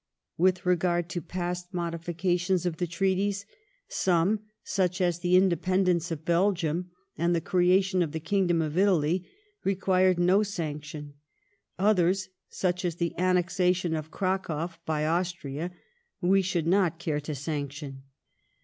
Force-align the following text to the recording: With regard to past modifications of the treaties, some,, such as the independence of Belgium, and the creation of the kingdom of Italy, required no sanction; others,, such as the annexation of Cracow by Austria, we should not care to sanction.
With 0.35 0.65
regard 0.65 1.09
to 1.09 1.21
past 1.21 1.75
modifications 1.75 2.65
of 2.65 2.77
the 2.77 2.87
treaties, 2.87 3.45
some,, 3.87 4.39
such 4.63 4.99
as 4.99 5.19
the 5.19 5.35
independence 5.35 6.09
of 6.09 6.25
Belgium, 6.25 6.89
and 7.19 7.35
the 7.35 7.39
creation 7.39 8.01
of 8.01 8.11
the 8.11 8.19
kingdom 8.19 8.63
of 8.63 8.79
Italy, 8.79 9.29
required 9.63 10.17
no 10.17 10.41
sanction; 10.41 11.13
others,, 11.77 12.29
such 12.49 12.83
as 12.83 12.95
the 12.95 13.15
annexation 13.19 13.93
of 13.95 14.09
Cracow 14.09 14.71
by 14.87 15.05
Austria, 15.05 15.69
we 16.19 16.41
should 16.41 16.65
not 16.65 16.97
care 16.97 17.19
to 17.19 17.35
sanction. 17.35 18.01